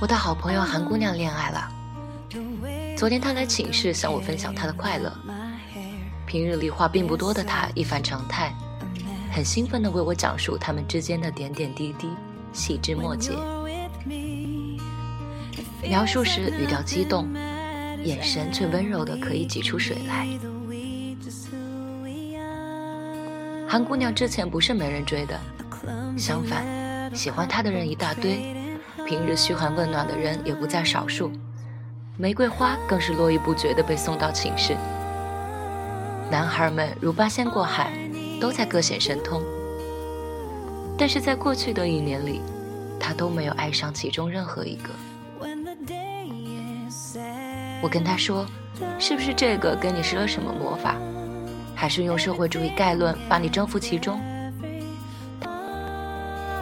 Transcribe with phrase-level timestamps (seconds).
[0.00, 1.70] 我的好朋友韩姑娘恋爱了。
[2.96, 5.12] 昨天她来寝室向我分享她的快乐。
[6.26, 8.50] 平日里话并不多的她一反常态，
[9.30, 12.08] 很兴奋地为我讲述他们之间的点点滴滴、
[12.50, 13.32] 细枝末节。
[15.82, 17.28] 描述时语调激动，
[18.02, 20.26] 眼神却温柔的可以挤出水来。
[23.68, 25.38] 韩姑娘之前不是没人追的，
[26.16, 28.56] 相反，喜欢她的人一大堆。
[29.06, 31.32] 平日嘘寒问暖的人也不在少数，
[32.16, 34.76] 玫瑰花更是络绎不绝地被送到寝室。
[36.30, 37.92] 男孩们如八仙过海，
[38.40, 39.42] 都在各显神通。
[40.96, 42.40] 但是在过去的一年里，
[43.00, 44.90] 他都没有爱上其中任何一个。
[47.82, 48.46] 我跟他说
[49.00, 50.94] ：“是不是这个给你施了什么魔法，
[51.74, 54.20] 还是用社会主义概论把你征服其中？”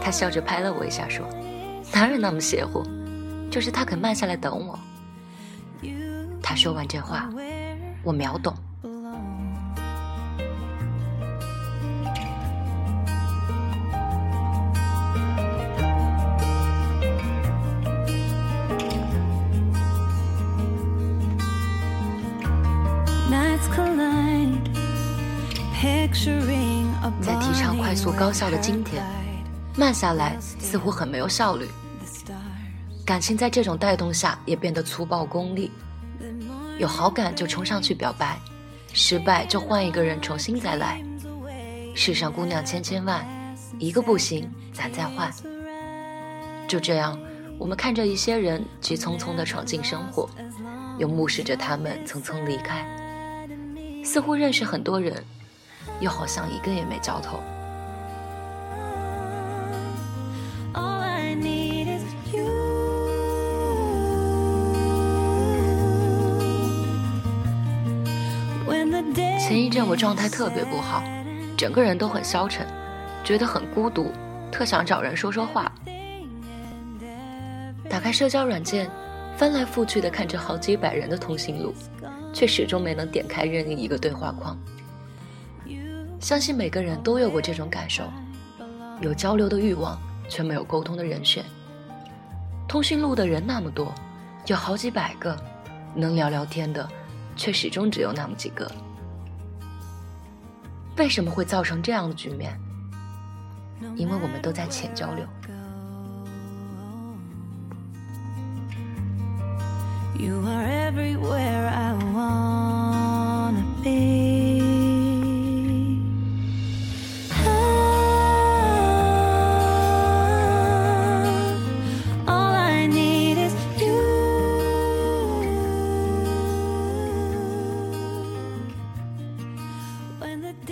[0.00, 1.26] 他笑着拍了我一下，说。
[1.92, 2.82] 哪有那么邪乎？
[3.50, 4.78] 就是他肯慢下来等我。
[6.42, 7.28] 他说完这话，
[8.02, 8.54] 我秒懂。
[27.20, 29.04] 在提倡快速高效的今天，
[29.78, 31.68] 慢下来似乎很没有效率。
[33.06, 35.70] 感情在这种带动下也变得粗暴功利，
[36.78, 38.36] 有好感就冲上去表白，
[38.92, 41.00] 失败就换一个人重新再来。
[41.94, 43.24] 世上姑娘千千万，
[43.78, 45.32] 一个不行咱再换。
[46.66, 47.16] 就这样，
[47.56, 50.28] 我们看着一些人急匆匆地闯进生活，
[50.98, 52.84] 又目视着他们匆匆离开，
[54.04, 55.24] 似乎认识很多人，
[56.00, 57.40] 又好像一个也没交头。
[69.48, 71.02] 前一阵我状态特别不好，
[71.56, 72.66] 整个人都很消沉，
[73.24, 74.12] 觉得很孤独，
[74.52, 75.72] 特想找人说说话。
[77.88, 78.90] 打开社交软件，
[79.38, 81.72] 翻来覆去的看着好几百人的通讯录，
[82.30, 84.54] 却始终没能点开任意一个对话框。
[86.20, 88.04] 相信每个人都有过这种感受，
[89.00, 89.98] 有交流的欲望，
[90.28, 91.42] 却没有沟通的人选。
[92.68, 93.94] 通讯录的人那么多，
[94.44, 95.34] 有好几百个，
[95.94, 96.86] 能聊聊天的，
[97.34, 98.70] 却始终只有那么几个。
[100.98, 102.58] 为什么会造成这样的局面？
[103.94, 105.24] 因为我们都在浅交流。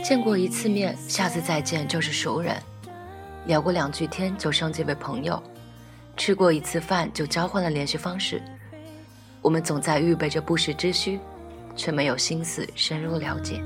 [0.09, 2.55] 见过一次面，下次再见就是熟人；
[3.45, 5.35] 聊过两句天就升级为朋友；
[6.17, 8.41] 吃过一次饭就交换了联系方式。
[9.43, 11.19] 我们总在预备着不时之需，
[11.75, 13.61] 却没有心思深入了解。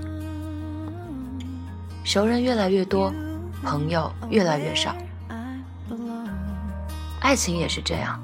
[2.05, 3.13] 熟人越来越多，
[3.63, 4.97] 朋友越来越少。
[7.21, 8.19] 爱情也是这样，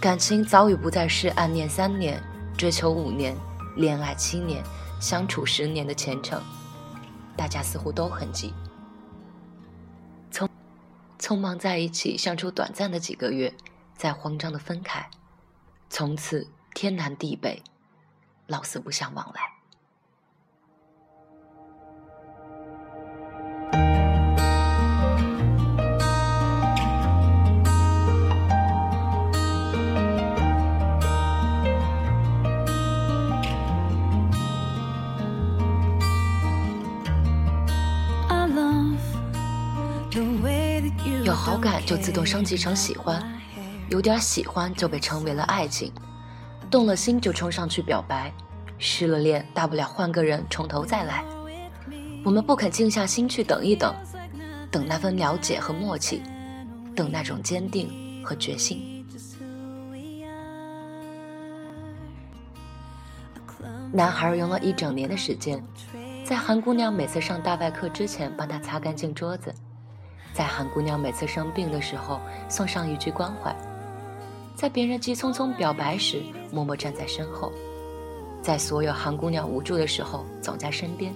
[0.00, 2.22] 感情早已不再是暗恋三年、
[2.56, 3.34] 追求五年、
[3.74, 4.62] 恋爱七年、
[5.00, 6.40] 相处十年的前程。
[7.40, 8.52] 大家似乎都很急，
[10.30, 10.46] 匆
[11.18, 13.54] 匆忙在一起相处短暂的几个月，
[13.96, 15.08] 再慌张的分开，
[15.88, 17.62] 从此天南地北，
[18.46, 19.59] 老死不相往来。
[41.50, 43.20] 好感就自动升级成喜欢，
[43.88, 45.92] 有点喜欢就被称为了爱情，
[46.70, 48.32] 动了心就冲上去表白，
[48.78, 51.24] 失了恋大不了换个人从头再来。
[52.24, 53.92] 我们不肯静下心去等一等，
[54.70, 56.22] 等那份了解和默契，
[56.94, 59.04] 等那种坚定和决心。
[63.92, 65.60] 男孩用了一整年的时间，
[66.24, 69.52] 在韩姑娘每次上大外课之前帮她擦干净桌子。
[70.32, 73.54] 在韩姑娘每次生病的时候送上一句关怀，
[74.54, 76.22] 在别人急匆匆表白时
[76.52, 77.52] 默默站在身后，
[78.40, 81.12] 在所有韩姑娘无助的时候总在身边。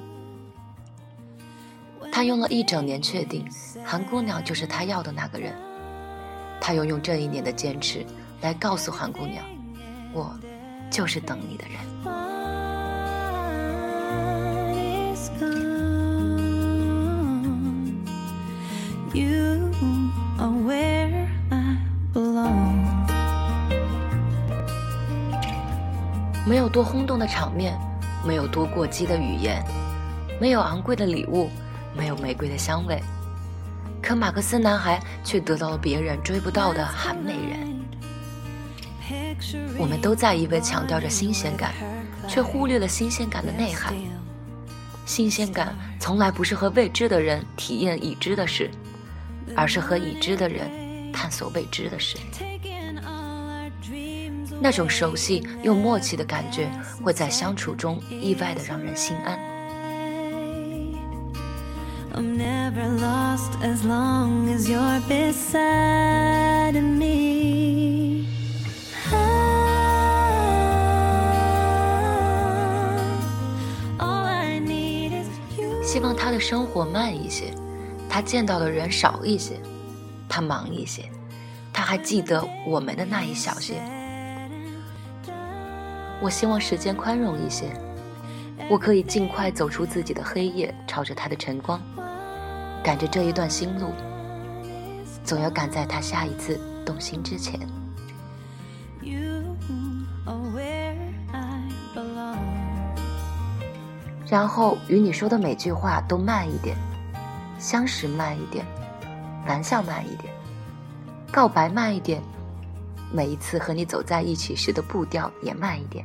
[2.12, 3.44] 他用了一整年确定
[3.84, 5.52] 韩姑娘就是他要的那个人，
[6.60, 8.04] 他又用这一年的坚持
[8.40, 9.44] 来告诉韩姑娘，
[10.12, 10.32] 我
[10.90, 12.23] 就是等你的人。
[26.74, 27.78] 多轰动的场面，
[28.26, 29.64] 没有多过激的语言，
[30.40, 31.48] 没有昂贵的礼物，
[31.96, 33.00] 没有玫瑰的香味，
[34.02, 37.72] 可马克思男孩却得到了别人追不到的韩美人。
[39.78, 41.72] 我们都在一味强调着新鲜感，
[42.26, 43.94] 却忽略了新鲜感的内涵。
[45.06, 48.68] 新鲜感从来不是和未知的人体验已知的事，
[49.54, 50.68] 而是和已知的人
[51.12, 52.18] 探索未知的事。
[54.60, 56.70] 那种熟悉又默契的感觉，
[57.02, 59.38] 会在相处中意外的让人心安。
[75.82, 77.54] 希望他的生活慢一些，
[78.08, 79.60] 他见到的人少一些，
[80.28, 81.08] 他忙一些，
[81.72, 83.93] 他还记得我们的那一小些。
[86.24, 87.66] 我希望时间宽容一些，
[88.70, 91.78] 我可以尽快走出自己的黑夜，朝着他的晨光，
[92.82, 93.92] 赶着这一段新路，
[95.22, 97.60] 总要赶在他下一次动心之前。
[104.26, 106.74] 然后与你说的每句话都慢一点，
[107.58, 108.64] 相识慢一点，
[109.46, 110.32] 玩笑慢一点，
[111.30, 112.22] 告白慢一点，
[113.12, 116.02] 每一次和你走在一起时的步调也慢一点。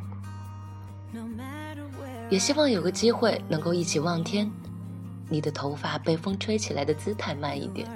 [2.30, 4.50] 也希望有个机会能够一起望天，
[5.30, 7.88] 你的头发被风吹起来的姿态慢一点。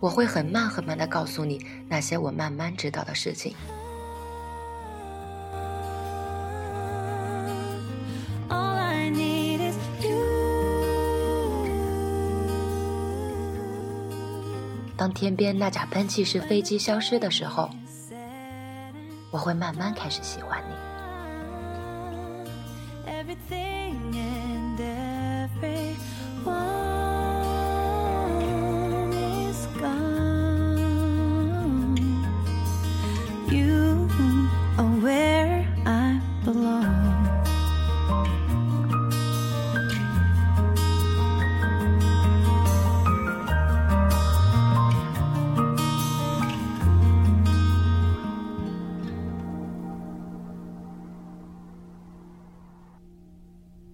[0.00, 3.54] 我会很慢很慢的告诉你那些我慢慢知道的事情。
[14.94, 17.70] 当天边那架喷气式飞机消失的时候。
[19.34, 20.63] 我会慢慢开始喜欢你。
[23.48, 24.23] thing